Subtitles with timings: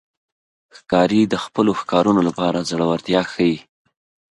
[0.77, 3.57] ښکاري د خپلو ښکارونو لپاره زړورتیا ښيي.